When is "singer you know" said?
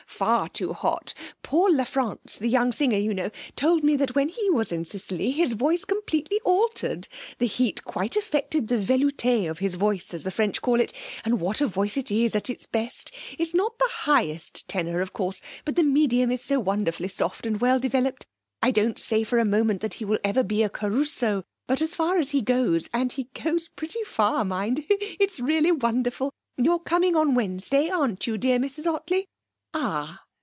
2.71-3.31